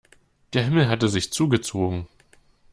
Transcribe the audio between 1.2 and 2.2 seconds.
zugezogen.